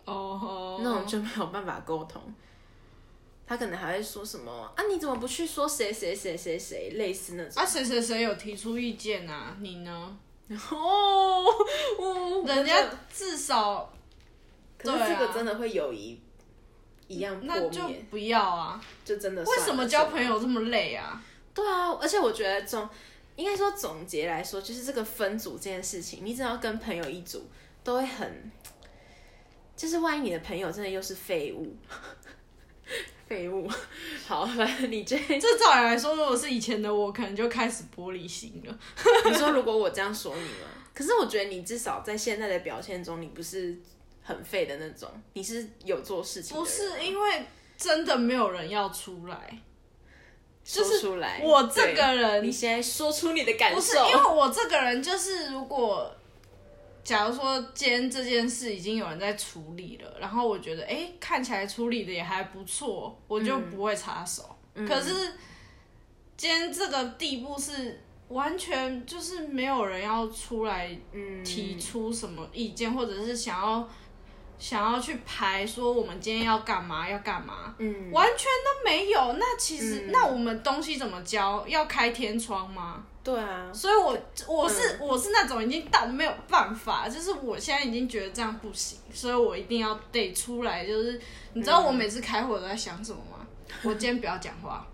[0.05, 2.21] 哦，那种就没有办法沟通。
[3.45, 4.83] 他可能还会说什么啊？
[4.89, 7.61] 你怎么不去说谁谁谁谁谁类似那种？
[7.61, 9.57] 啊，谁谁谁有提出意见啊？
[9.59, 10.17] 你呢？
[10.71, 13.91] 哦，人家至少，
[14.77, 16.19] 可是这个真的会友谊
[17.07, 18.83] 一样破灭，那就不要啊！
[19.05, 21.21] 就真的为什么交朋友这么累啊？
[21.53, 22.87] 对啊，而且我觉得总
[23.35, 27.47] 应该说总结来说，就是这个分组这件事情，你只要跟朋友一组，
[27.83, 28.51] 都会很，
[29.75, 31.75] 就是万一你的朋友真的又是废物。
[33.31, 33.65] 废物，
[34.27, 38.77] 好，反正你这这照理来说，如果是以前的我，可能就开始玻璃心了。
[39.23, 40.67] 你说如果我这样说你吗？
[40.93, 43.79] 可是我觉得你至少在现在的表现中，你不是
[44.21, 46.57] 很废的那种，你是有做事情。
[46.57, 47.45] 不是因为
[47.77, 49.57] 真的没有人要出来，
[50.65, 51.39] 说出来。
[51.41, 53.77] 我这个人，你现在说出你的感受。
[53.77, 56.13] 不是因为我这个人，就是如果
[57.03, 64.55] 假如说今天这件事已经有人在处理了，然后我觉得哎看起来处理的也还不错，我就不会插手。
[64.73, 65.33] 可是
[66.37, 70.95] 今天这个地步是完全就是没有人要出来
[71.43, 73.89] 提出什么意见，或者是想要。
[74.59, 79.33] 想要去排说我们今天要干嘛要干嘛，嗯，完全都没有。
[79.39, 81.67] 那其实那我们东西怎么交？
[81.67, 83.03] 要开天窗吗？
[83.23, 83.71] 对啊。
[83.73, 90.85] 所以我我是我是那种已经到没有办法，就是我现在已经觉得这样不行，所以我一定要得出来。
[90.85, 91.19] 就是
[91.53, 93.45] 你知道我每次开会都在想什么吗？
[93.83, 94.85] 我今天不要讲话，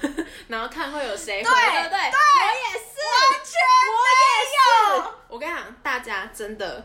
[0.48, 1.42] 然后看会有谁。
[1.42, 2.16] 对对对，我
[2.54, 5.10] 也是，完全我也是。
[5.28, 6.84] 我跟你讲，大家真的。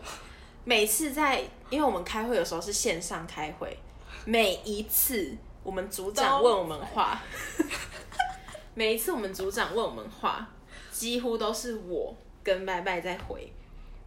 [0.65, 3.77] 每次在，因为我们开会有时候是线上开会，
[4.25, 7.19] 每一次我们组长问我们话，
[8.75, 10.47] 每一次我们组长问我们话，
[10.99, 13.49] 几乎都是我跟拜拜在回，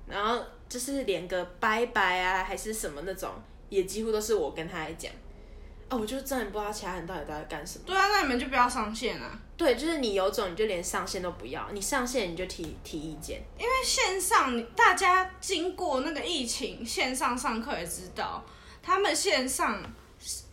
[0.06, 3.30] 然后就是连个拜拜啊还是什么那种，
[3.70, 5.10] 也几乎都是我跟他来讲。
[5.88, 7.84] 哦，我就真的不知道其他人到底都在干什么。
[7.86, 9.40] 对啊，那你们就不要上线啊。
[9.56, 11.66] 对，就是你有种，你就连上线都不要。
[11.72, 18.44] 你上线你就提提意见，因为线上大家经过那个疫情，线上上课也知道，
[18.82, 19.82] 他们线上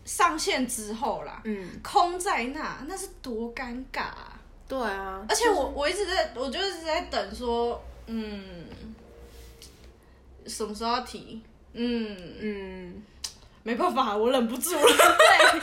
[0.06, 4.04] 上线之后啦，嗯，空在那，那是多尴尬。
[4.04, 4.28] 啊。
[4.69, 8.65] 对啊，而且我我一直在，我就一直在等说，嗯，
[10.45, 11.41] 什么时候要提？
[11.73, 13.03] 嗯嗯。
[13.62, 14.82] 没办法，我忍不住了。
[14.82, 15.60] 对，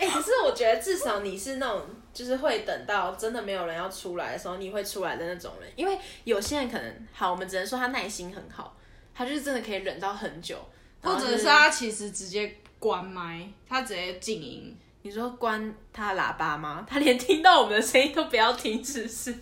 [0.00, 5.70] 哎，可是我觉得至少你是那种，就是会等到真的没有人要出来的时候，你会出来的那种人。
[5.76, 8.76] 因为有些人可能，好，我们只能说他耐心很好，
[9.14, 10.56] 他就是真的可以忍到很久，
[11.02, 14.76] 或者是他其实直接关麦，他直接静音。
[15.04, 16.84] 你说关他喇叭吗？
[16.88, 19.34] 他连听到我们的声音都不要停止是？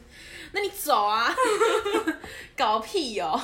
[0.50, 1.32] 那你走啊，
[2.56, 3.40] 搞屁哦！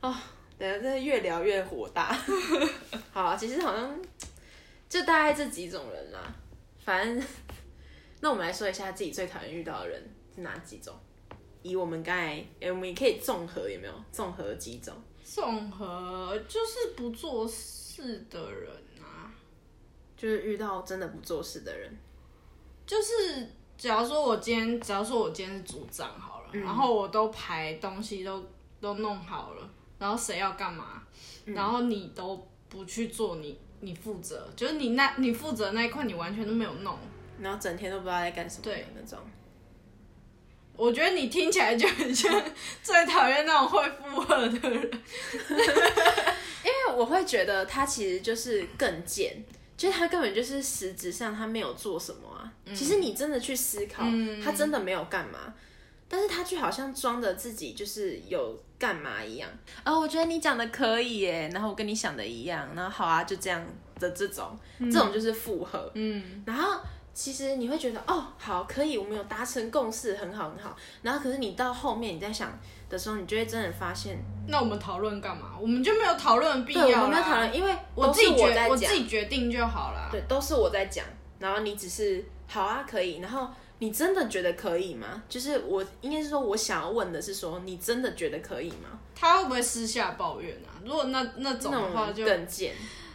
[0.00, 0.12] 哦。
[0.58, 2.16] 等下，真的越聊越火大。
[3.12, 3.96] 好，其实好像
[4.88, 6.34] 就大概这几种人啦。
[6.84, 7.24] 反正，
[8.20, 10.02] 那我们来说一下自己最讨厌遇到的人
[10.34, 10.92] 是哪几种？
[11.62, 13.94] 以我们刚才，我们也可以综合，有没有？
[14.10, 14.92] 综合几种？
[15.24, 18.70] 综合就是不做事的人，
[20.24, 21.94] 就是遇到真的不做事的人。
[22.86, 28.42] 就是假如说我今天，假如说我今天是组长好了，然后我都排东西都
[28.80, 29.70] 都弄好了。
[29.98, 31.02] 然后谁要干嘛，
[31.44, 36.98] 然后你都不去做，你你负责，就是你那你负责那一块，你完全都没有弄，
[37.38, 39.18] 然后整天都不知道在干什么，对那种。
[40.76, 42.42] 我觉得你听起来就很像
[42.82, 44.82] 最讨厌那种会附和的人，
[46.64, 49.44] 因为我会觉得他其实就是更贱，
[49.84, 52.50] 就是他根本就是实质上他没有做什么啊。
[52.74, 54.02] 其实你真的去思考，
[54.42, 55.52] 他真的没有干嘛。
[56.08, 59.50] 但是他就好像装着自己就是有干嘛一样
[59.84, 60.00] 哦！
[60.00, 63.62] 我觉得你讲的可以耶，然后我跟你想的一样，然后好啊，就这样
[63.98, 65.90] 的这种，这种就是附和。
[65.94, 66.80] 嗯，然后
[67.12, 70.74] 其实你会觉得哦，好可以，我们有达成共识，很好很好。
[71.02, 72.58] 然后可是你到后面你在想
[72.94, 75.50] 的时候，你就会真的发现，那我们讨论干嘛？
[75.60, 80.08] 我们就没有讨论必要我们没有讨论，因为我自己决我自己决定就好了。
[80.10, 81.04] 对，都是我在讲，
[81.38, 83.48] 然后你只是好啊，可以，然后。
[83.80, 85.20] 你真的觉得可以吗？
[85.28, 88.88] 就是我应该是说，我想要问的是说，你真的觉得可以吗？
[89.16, 90.70] 他会不会私下抱怨啊？
[90.84, 92.72] 如果那那种的话，就更贱，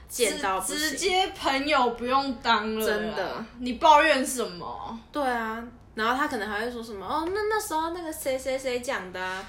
[0.10, 2.86] 贱到直接朋友不用当了。
[2.86, 5.00] 真的，你抱怨什么？
[5.13, 5.65] 对啊，
[6.00, 9.46] 然后他可能还会说什么哦，那那时候那个谁谁谁讲的啊，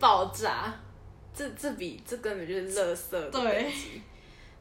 [0.00, 0.74] 爆炸，
[1.32, 3.72] 这这比这根本就是垃圾对。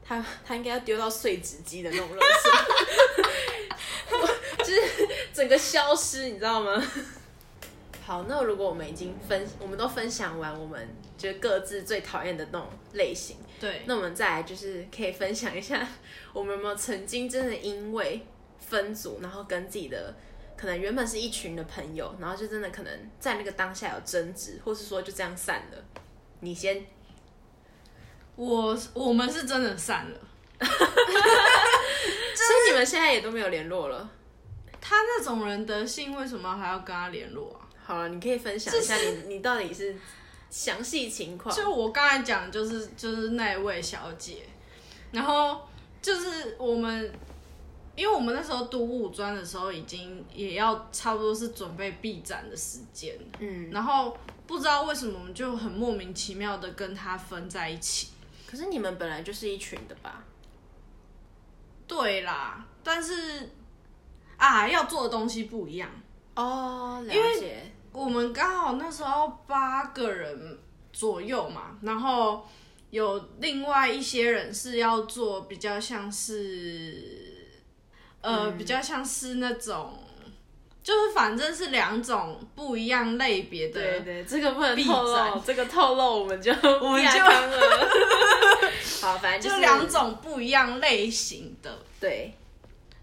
[0.05, 2.23] 他他应该要丢到碎纸机的那种垃圾。
[4.63, 4.81] 就是
[5.33, 6.81] 整个消失，你知道吗？
[8.05, 13.37] 好，那如果我们已经分，我们都分享完，我们就各自最讨厌的那种类型。
[13.59, 15.85] 对，那我们再来就是可以分享一下，
[16.31, 18.25] 我们有没有曾经真的因为
[18.59, 20.15] 分组，然后跟自己的
[20.57, 25.77] 可能原本是一群的朋友，然后就真的可能在那个当下有争执，或是说就这样散了。
[26.39, 26.85] 你先，
[28.35, 30.19] 我我们是真的散了。
[30.59, 34.09] 所以你们现在也都没有联络了。
[34.81, 37.67] 他那种人德性，为什么还要跟他联络啊？
[37.83, 39.95] 好了，你可以分享一下你你到底是
[40.49, 41.53] 详细情况。
[41.55, 44.43] 就我刚才讲，就是就是那位小姐，
[45.11, 45.61] 然后
[46.01, 47.11] 就是我们，
[47.97, 58.11] 因为我们那时候读五专的时候，已经也要差不多是准备闭展的时间，嗯，然后不知道为什么我们就很莫名其妙的跟他分在一起。
[58.45, 60.23] 可是你们本来就是一群的吧？
[61.85, 63.49] 对啦，但是。
[64.37, 65.89] 啊，要做的东西不一样
[66.35, 67.71] 哦，了解。
[67.91, 70.59] 我们刚好那时候八个人
[70.93, 72.45] 左右嘛，然后
[72.91, 77.36] 有另外一些人是要做比较像是，
[78.21, 80.03] 呃，比较像是那种。
[80.83, 87.19] 就是反正是两种不一样类别的，对对，这个不能透露，这个透露我们就我们就
[89.05, 92.33] 好，反正就两种不一样类型的，对。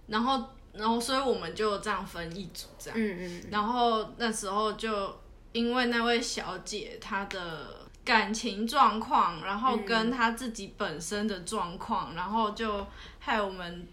[0.07, 0.43] 然后，
[0.73, 3.43] 然后，所以我们就这样分一组，这样，嗯嗯。
[3.51, 5.15] 然后那时候就
[5.53, 12.87] 因为那位小姐她的感情状况，然后跟她自己本身的状况，然后就
[13.19, 13.87] 害我们，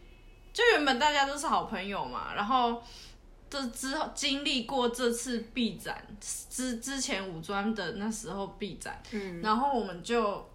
[0.54, 2.82] 就原本大家都是好朋友嘛，然后。
[3.52, 10.50] 这之后经历过这次 B 展之之前五专的那时候 B 展，嗯，然后我们就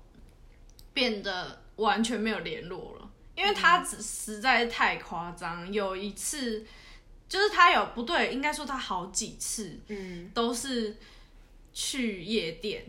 [0.94, 5.70] 变得完全没有联络了，因为他只实在太夸张。
[5.70, 6.64] 有一次
[7.28, 10.96] 就是他有不对，应该说他好几次，嗯，都是
[11.74, 12.86] 去夜店，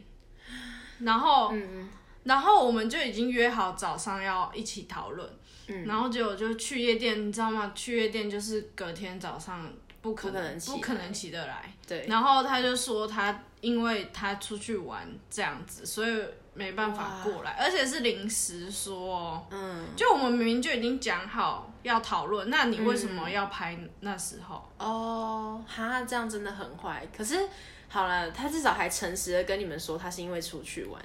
[0.99, 1.89] 然后，嗯，
[2.23, 5.29] 然后我们就已经约好早上要一起讨论，
[5.67, 7.71] 嗯，然后结果就去夜店，你知道吗？
[7.75, 9.71] 去夜店就是隔天早上。
[9.99, 11.73] 不可能，不可能起得来。
[11.85, 12.05] 对。
[12.07, 19.45] 然后他就说他，因为他出去玩这样子，所以没办法过来，而且是临时说。
[19.51, 19.87] 嗯。
[19.97, 24.63] 就我们明明就已经讲好要讨论，那你为什么要拍那时候？
[24.77, 27.05] 哦，哈，这样真的很坏。
[27.15, 27.35] 可是
[27.89, 31.03] 好了，他至少还诚实的跟你们说，他是因为出去玩，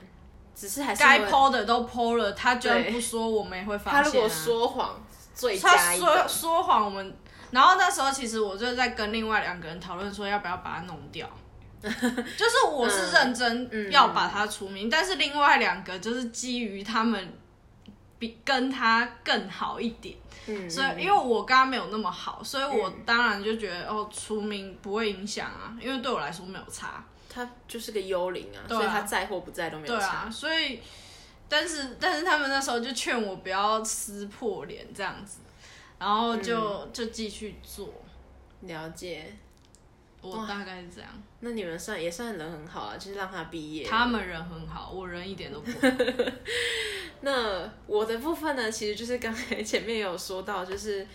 [0.54, 4.02] 只是还是该剖的都剖了，他居然不说，我们也会发现。
[4.02, 5.00] 他如果说谎，
[5.34, 7.16] 最佳一说说谎，我们。
[7.50, 11.28] 然后那时候其实我就在跟另外两个人讨论说要不要把它弄掉，
[11.82, 17.34] 就是我是认真要把它除名，但是另外两个就是基于他们
[18.18, 20.16] 比跟他更好一点，
[20.70, 30.80] 所以因为我刚刚没有那么好，所以我当然就觉得哦除名不会影响啊，因为对我来说没有差，他就是个幽灵啊，所以他在或不在都没有差，所以
[31.48, 35.38] 但是但是他们那时候就劝我不要撕破脸这样子。
[35.98, 37.94] 然后就就继续做，
[38.62, 39.32] 了解，
[40.20, 41.08] 我大概是这样。
[41.38, 43.86] 那你们算也算人很好啊，就是让他毕业。
[43.86, 45.70] 他们人很好，我人一点都不。
[47.22, 51.06] 那我的部分呢，其实就是刚才前面有说到，就是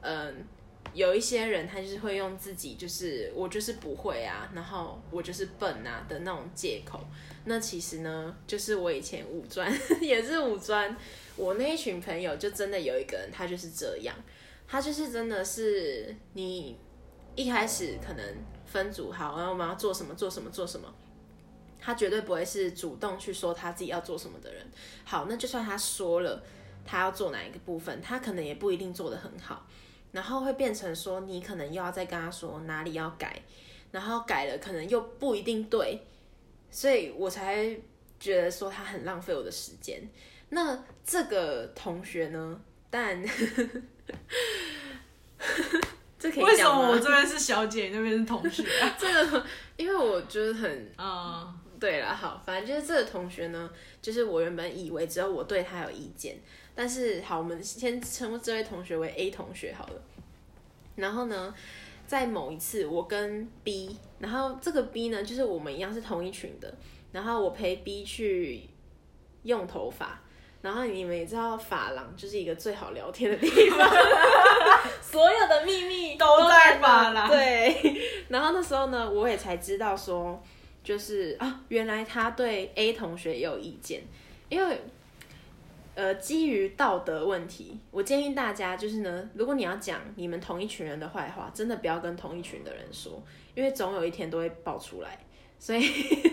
[0.00, 0.46] 嗯，
[0.94, 7.00] 有一些人他就是会用自己就是我就是不会啊，然后我就是笨啊的那种借口。
[7.44, 10.96] 那其实呢，就是我以前五专 也是五专，
[11.36, 14.14] 我那一群朋友就真的有一个人，他就是这样。
[14.68, 16.76] 他就是真的是你
[17.36, 18.24] 一开始可能
[18.64, 20.92] 分组好，然后我们要做什么做什么做什么，
[21.78, 24.66] 他绝对不会是主动去说他自己要做什么的人。
[25.04, 26.42] 好，那就算他说了
[26.84, 29.64] 他要做哪一个部分，他可能也不一定做得很好，
[30.16, 33.38] 然后会变成说你可能又要再跟他说哪里要改，
[33.92, 36.00] 然后改了可能又不一定对，
[36.70, 37.76] 所以我才
[38.18, 40.08] 觉得说他很浪费我的时间。
[40.48, 42.58] 那这个同学呢？
[42.88, 43.22] 但
[46.18, 48.64] 这可以为什么我这边是小姐，那边是同学？
[48.98, 49.44] 这个，
[49.76, 56.38] 因为我觉得很嗯， 对了，好，反正就是这个同学呢，就是我原本以为只有我对他有意见，
[56.76, 60.00] 但是好，我们先称呼这位同学为 A 同学好了。
[60.94, 61.52] 然后呢，
[62.06, 66.72] 在某一次，我跟 B，然后这个 B 呢，就是我们一样是同一群的，
[67.10, 68.68] 然后我陪 B 去
[69.42, 70.20] 用头发。
[70.62, 73.78] 然后你们也知道，发廊就是一个最好聊天的地方，
[75.00, 77.28] 所有的秘密都在发廊。
[77.28, 80.42] 对，然后那时候呢，我也才知道说，
[80.82, 84.02] 就是啊，原来他对 A 同学也有意见，
[84.48, 84.80] 因为
[85.96, 93.20] 呃，基于道德问题，我建议大家就是呢，如果你要讲你们同一群人的坏话，真的不要跟同一群的人说，
[93.54, 95.18] 因为总有一天都会爆出来。
[95.58, 95.88] 所以，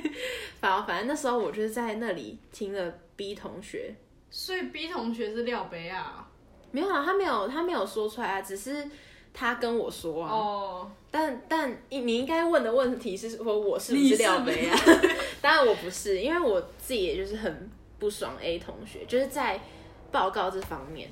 [0.60, 3.96] 反反正那时候我就是在那里听了 B 同学。
[4.30, 6.30] 所以 B 同学是廖杯啊？
[6.72, 8.86] 没有啊，他没有，他没有说出来啊，只是
[9.34, 10.30] 他跟我说啊。
[10.30, 10.92] 哦。
[11.10, 14.78] 但但你应该问的问题是说我是不是廖杯啊？
[15.40, 17.70] 当然我不是，因为我自己也就是很
[18.04, 19.58] 不爽 A 同学，就是在
[20.12, 21.10] 报告这方面。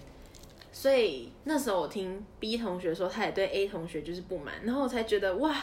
[0.73, 5.55] 所以那时候我听 B 同学说，他也对 A 同学就是不满，然后我才觉得哇，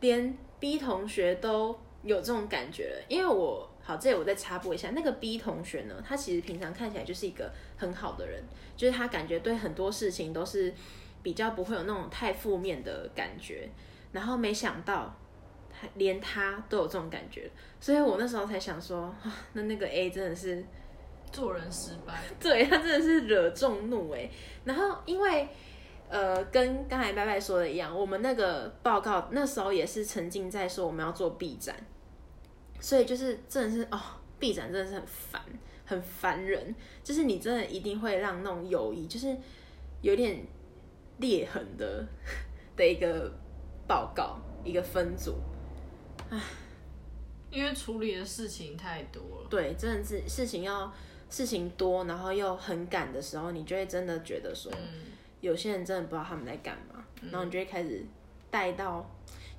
[0.00, 3.66] 连 B 同学都有这种感觉了，因为我。
[3.84, 8.40] 好，这里我再插播一下，那个 B 同学呢，他其实平常看起来就是一个很好的人，
[8.76, 10.72] 就是他感觉对很多事情都是
[11.20, 13.68] 比较不会有那种太负面的感觉，
[14.12, 15.12] 然后没想到
[15.94, 19.14] 连他都有这种感觉，所以我那时候才想说，
[19.52, 20.64] 那那个 A 真的是
[21.30, 24.30] 做人失败， 对他真的是惹众怒哎，
[24.64, 25.48] 然后因为
[26.08, 31.74] 呃跟刚才拜拜说的一样，我们那个报告那时候也是沉浸在说我们要做 B 站。
[32.80, 34.00] 所以就是真的是哦
[34.40, 35.40] ，，B 展真的是很烦，
[35.84, 36.74] 很烦人。
[37.04, 39.36] 就是你真的一定会让那种友谊，就是
[40.00, 40.44] 有点
[41.18, 42.04] 裂痕的
[42.74, 43.30] 的一个
[43.86, 45.36] 报告，一个分组。
[46.32, 46.40] 唉，
[47.50, 49.46] 因为处理的事情太多了。
[49.50, 50.90] 对，真的是事情要
[51.28, 54.72] 事情多，然后又很赶的时候，你就会真的觉得说，
[55.42, 58.02] 有些人真的不知道他们在干嘛，然后你就会开始
[58.50, 59.06] 带到，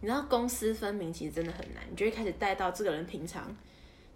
[0.01, 3.55] 你知道公私分明其实真的很难，你就会开始带到这个人平常，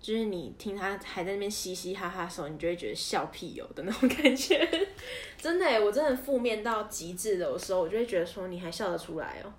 [0.02, 4.68] 就是你听他还在那边嘻嘻哈哈的时候，你就会觉得笑屁有的那种感觉，
[5.38, 9.54] 真的，我真的负面到极致的时候，我就会觉得说你还笑得出来哦，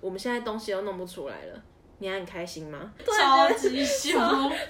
[0.00, 1.64] 我们现在东西都弄不出来了。
[2.02, 2.92] 你还很开心吗？
[3.06, 4.18] 超级凶，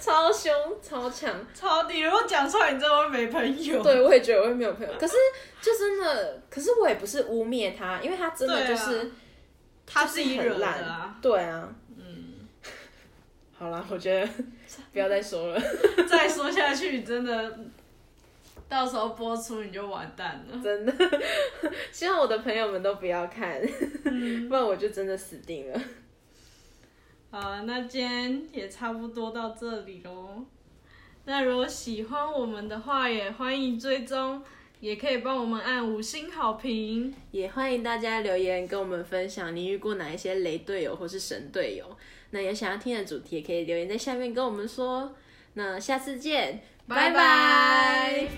[0.00, 0.52] 超凶，
[0.82, 2.00] 超强，超低！
[2.00, 3.80] 如果讲出来，你真的会没朋友。
[3.82, 4.92] 对，我也觉得我会没有朋友。
[4.98, 5.14] 可是，
[5.62, 9.12] 就真的，可是我也不是污蔑他，因为他真的就是
[9.86, 11.16] 他自己很烂。
[11.22, 12.48] 对啊，嗯。
[13.56, 14.28] 好了，我觉得
[14.92, 15.62] 不要再说了，
[16.10, 17.58] 再说下去真的，
[18.68, 20.60] 到时候播出你就完蛋了。
[20.60, 20.92] 真的，
[21.92, 23.60] 希望我的朋友们都不要看，
[24.48, 25.80] 不然我就真的死定了。
[27.32, 30.44] 好，那今天也差不多到这里喽。
[31.26, 34.42] 那如果喜欢我们的话，也欢迎追踪，
[34.80, 37.14] 也可以帮我们按五星好评。
[37.30, 41.96] 也欢迎大家留言跟我们分享你遇过哪一些雷队友或是神队友。
[42.30, 45.14] 那有想要听的主题，也可以留言在下面跟我们说。
[45.54, 48.28] 那下次见，拜拜。